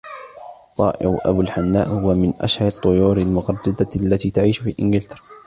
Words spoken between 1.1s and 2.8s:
ابو الحناء هو من اشهر